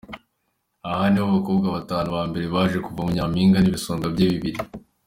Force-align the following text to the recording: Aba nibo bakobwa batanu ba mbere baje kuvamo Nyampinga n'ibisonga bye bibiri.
Aba 0.89 1.05
nibo 1.09 1.27
bakobwa 1.35 1.67
batanu 1.77 2.07
ba 2.15 2.23
mbere 2.29 2.45
baje 2.55 2.77
kuvamo 2.85 3.11
Nyampinga 3.15 3.57
n'ibisonga 3.59 4.05
bye 4.13 4.27
bibiri. 4.33 4.59